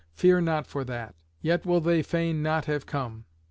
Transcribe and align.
Fear 0.15 0.41
not 0.41 0.65
for 0.65 0.83
that; 0.85 1.13
yet 1.43 1.63
will 1.63 1.79
they 1.79 2.01
fain 2.01 2.41
not 2.41 2.65
have 2.65 2.87
come. 2.87 3.25